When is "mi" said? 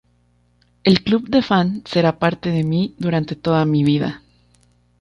3.65-3.83